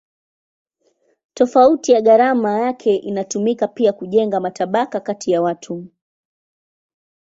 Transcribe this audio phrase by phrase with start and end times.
[1.33, 5.87] Tofauti ya gharama yake inatumika pia kujenga matabaka kati ya watu.